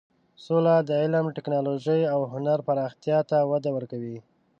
[0.45, 4.17] سوله د علم، ټکنالوژۍ او هنر پراختیا ته وده ورکوي.